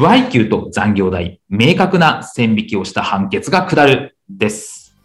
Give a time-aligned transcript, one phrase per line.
[0.00, 4.96] 部合給と残業代明確な線引きをした判決が下るです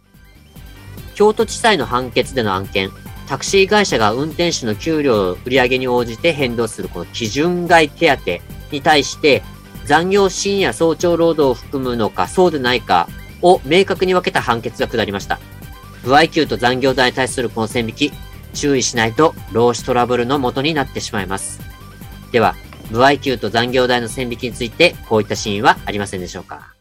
[1.14, 2.90] 京都地裁の判決での案件
[3.28, 8.22] タクシー会社が運転手の給料売上に応じて変動するこの基準外手当
[8.72, 9.42] に対して
[9.84, 13.06] 残業深夜早朝労働を含むのかそうでないか
[13.42, 15.38] を明確に分けた判決が下りました。
[16.02, 18.12] 不合給と残業代に対するこの線引き、
[18.54, 21.60] 注意しないと労使トラブルの元になってしまいます。
[22.32, 22.56] では、
[22.90, 26.72] 不合給と残業代の線引きについてこういったシーンはありませんでしょうか？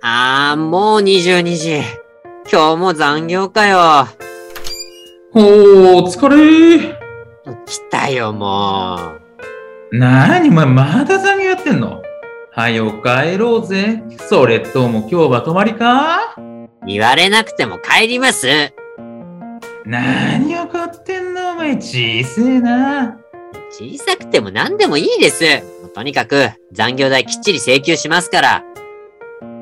[0.00, 1.82] あー、もう22時。
[2.50, 4.08] 今日も残業かよ。
[5.34, 6.98] おー、お疲れ
[7.66, 8.96] 来たよ、も
[9.92, 9.96] う。
[9.96, 12.02] なーに、お前まだ残業やってんの？
[12.52, 14.02] はよ帰ろうぜ。
[14.28, 16.34] それとも今日は泊まりか？
[16.86, 18.72] 言われなくても帰ります。
[19.90, 23.16] 何を買ってんのお前小せえな。
[23.70, 25.62] 小さくても何でもいいです。
[25.94, 28.64] とにかく残業代きっちり請求しますから。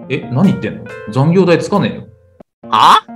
[0.08, 0.84] え、何言ってんの？
[1.12, 2.08] 残業代つかねえよ。
[2.68, 3.06] は？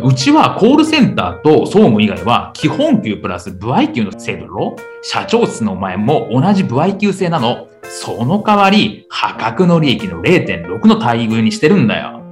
[0.00, 7.66] うちはコールセンターと総務以外は基本給プラス部合給の制度だろ社長室のお前も同じ部合給制なの。
[7.82, 12.23] その代わり破格の利益の0.6の待遇にしてるんだよ。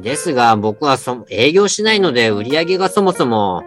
[0.00, 3.62] ですが僕はそ営業しないので売り上げがそもそも。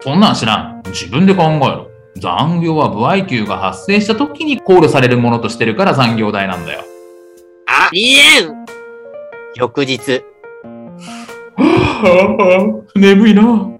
[0.00, 0.82] そんなん知らん。
[0.86, 1.90] 自分で考えろ。
[2.16, 6.84] 残業は部合給が発生した時に考慮されるものとしてるから残業代なんだよ。
[7.66, 8.64] ありえん
[9.56, 10.22] 翌日。
[11.56, 13.70] はあ、眠いな。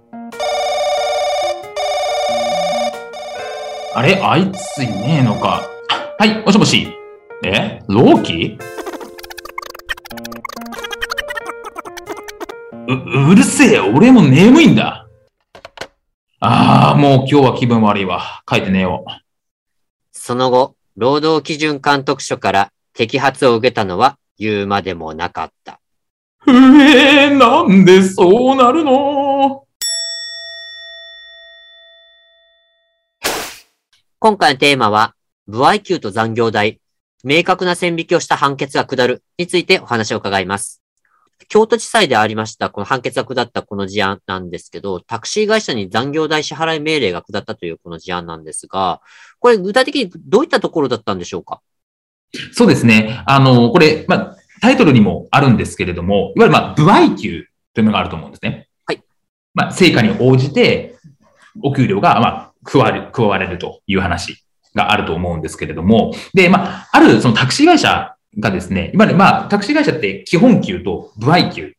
[3.97, 5.63] あれあいついねえのか。
[6.19, 6.89] はい、もしもし。
[7.45, 7.81] え？
[7.89, 8.59] ローキ
[12.87, 15.07] う、うるせえ、俺も眠いんだ。
[16.41, 18.43] ああ、もう今日は気分悪いわ。
[18.49, 19.11] 書いて寝よう。
[20.13, 25.81] その後、労働基準監督署から摘発を受けたのは言うまでもなかった。
[26.47, 29.65] ええー、なんでそうなるの？
[34.19, 35.15] 今回のテーマは、
[35.47, 36.81] 部合給と残業代、
[37.25, 40.83] 明確な線引きをした判決が下るについてお話を伺います。
[41.49, 49.01] 京都地裁でありました、この判決が下ったこの事案なんですけど、タクシー会社に残業代支払い命令が下ったというこの事案なんですが、
[49.39, 51.61] これ具体的にどういったところだったんでしょうか？
[52.53, 53.23] そうですね。
[53.27, 58.69] あの、これ、まあ、タイトルにもあるんですけれども、いわゆる、まあ、部合給というのがあると思うんですね。
[58.87, 59.03] はい。
[59.53, 60.97] まあ、成果に応じて、
[61.63, 64.43] お給料が、まあ、加わる、加われるという話
[64.75, 71.71] があると思うんですけれども、で、まあ、ある、そのタクシー会社がですね、今ね、まあ、タクシー会社って基本給と部合給っ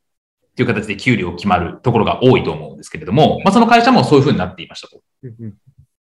[0.56, 5.02] ていう形で給料決まるところが多いと思うんですけれども、まあ、その会社もそういうふうになっていましたと。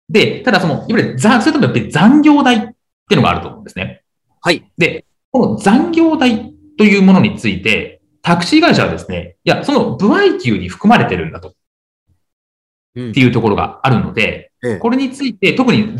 [0.08, 2.74] で、ただその、いわゆる、それともやっぱり残業代ってい
[3.14, 4.02] うのがあると思うんですね。
[4.40, 4.64] はい。
[4.78, 11.48] で、この残業代というものについて、タクシー会社はですね、いや、その部合給に含まれてるんだと。
[11.50, 14.50] っていうところがあるので、
[14.80, 15.96] これについて特に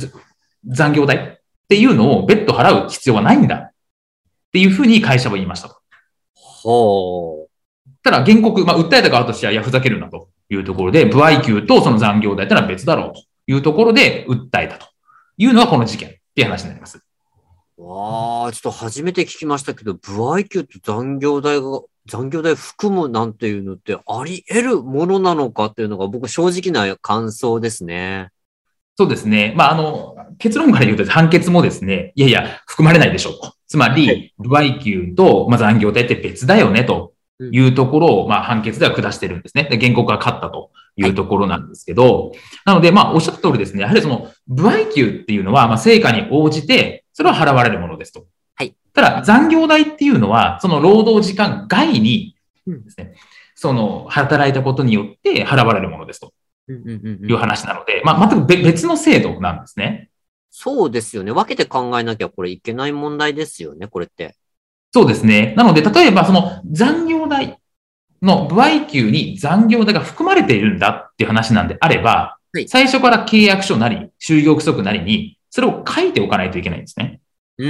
[0.67, 1.39] 残業代っ
[1.69, 3.73] ていうのを別途払う必要はないんだ
[4.49, 5.77] っていうふうに会社は言いましたと。
[6.35, 7.51] ほう。
[8.03, 14.87] ただ原告、まあ、訴えた側としては、いや、ふざけるなというところで、部合給とその残業代ってのは別だろうというところで訴えたと
[15.37, 17.03] いうのがこの事件っていう話になります。
[17.77, 28.31] わあ、ちょっと初めて聞きましたけど、部合給と残業代が、残業代含むなんていうのってあり得るものなのかっていうのが僕正直な感想ですね。
[28.97, 29.55] そうですね。
[29.57, 33.58] まあ、あの、結論から言うと判決もですね、いやいや、含まれないでしょうと。
[33.69, 37.13] つまり、部合給と、まあ、残業代って別だよねと
[37.53, 39.65] いうところを、まあ、判決では下してるんですね。
[39.65, 42.33] で、原告が勝ったというところなんですけど、
[42.65, 48.27] なので、まあ、おっしゃった通りですね、やはりその、部合給っていうのは、まあ、成果に応じて、それは払われるものですと。
[48.55, 48.75] はい。
[48.95, 52.37] ただ、残業代っていうのは、その労働時間外に
[52.67, 53.13] ですね、
[53.55, 56.33] その、働いたことによって払われるものですと。
[56.71, 60.08] いう話なので、まあ、全く別の制度なんですね。
[60.61, 61.31] そうですよね。
[61.31, 64.35] 分けて考えなきゃこれいけない問題ですよね、これって。
[64.93, 65.55] そうですね。
[65.57, 67.61] なので、例えばその残業代
[68.21, 72.11] の部合給に残業代が含まれているんだっていう話なんであれば、
[72.53, 77.21] はい最初から契約書なり、就業規則なりに、それを書いておかないといけないんですね。
[77.59, 77.69] うー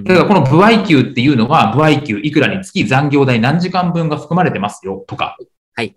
[0.00, 0.04] ん。
[0.04, 5.36] だからこの部合給っていうのは、部合給いくらにつき残業代何時間分が含まれてますよとか、
[5.76, 5.94] はい。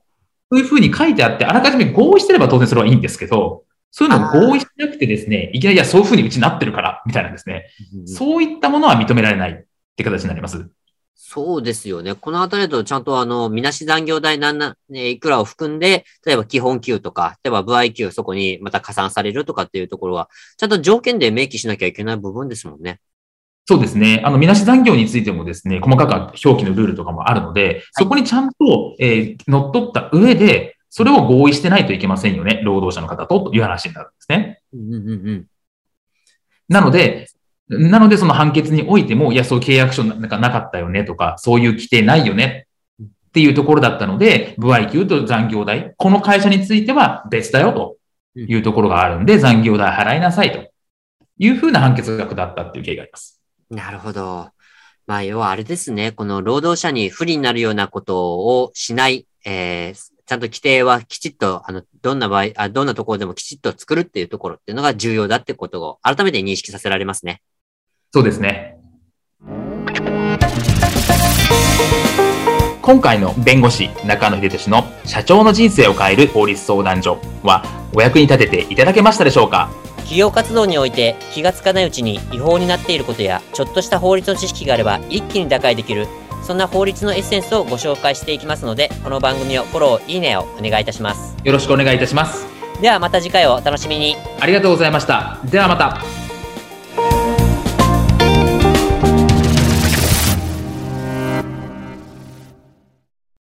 [0.52, 3.64] そういうふうに書いてあって、あらかじめ合意してれば当然それはいいんですけど、
[3.96, 7.68] そういうのを合意しなくてですね、いきなり、いや、そういうふうにうちなってるから、みたいなですね、
[8.06, 10.68] そういったものは認められないって形になります。
[11.16, 12.16] そうですよね。
[12.16, 23.00] このあたりだとちゃんとあの、みなし残業代なんな、ね、いくらを含んで、例えば基本給とか、例えば部合給そこにまた加算されるとかっていうところは、ちゃんと条件で明記しなきゃいけない部分ですもんね。
[23.66, 24.22] そうですね。
[24.26, 26.12] あの、みなし残業についてもですね、細かく
[26.46, 32.62] 表記のルールとかもあるので、そこにちゃんと、えー乗っ取った上で、それを合意してないといけませんよね。
[32.64, 34.62] 労働者の方と、という話になるんですね。
[34.74, 35.46] うんうんうん
[36.70, 37.28] なので、
[37.68, 42.68] なのでその判決においても、いや、そう契約書なんかなかったよねとか、そういう規定ないよね
[43.02, 47.98] っていうところだったので、部合給と残業代、この会社については別だよと
[48.40, 50.72] いうところがあるんで、残業代払いなさいと
[51.38, 53.42] いうふうな判決が下ったっていう経緯があります。
[53.70, 54.50] なるほど。
[55.06, 56.12] まあ、要はあれですね。
[56.12, 67.42] この労働者に不利になるようなことをしない、えーちゃんと規定はきちっと、あの、どんな場合、あどんなところでもきちっと作るっていうところっていうのが重要だってことを改めて認識させられますね。
[68.14, 68.78] そうですね。
[72.82, 79.70] 今回の弁護士中野秀俊の社長の人生を変える法律相談所はお役に立てていただけましたでしょうか？
[79.98, 86.08] 企業活動において気がつかないうちに違法になっていることや、ちょっとした法律の知識があれば一気に打開できる、
[86.44, 91.36] そんな法律のエッセンスをご紹介していきますので、この番組をフォロー、いいねをお願いいたします。
[91.44, 92.46] よろしくお願いいたします。
[92.82, 94.16] ではまた次回をお楽しみに。
[94.40, 95.40] ありがとうございました。
[95.46, 96.13] ではまた。